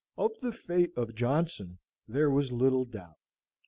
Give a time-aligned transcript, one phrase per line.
[0.17, 3.17] Of the fate of Johnson there was little doubt.